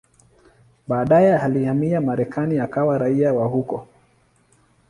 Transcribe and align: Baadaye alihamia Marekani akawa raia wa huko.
Baadaye 0.87 1.37
alihamia 1.39 2.01
Marekani 2.01 2.59
akawa 2.59 2.97
raia 2.97 3.33
wa 3.33 3.47
huko. 3.47 3.87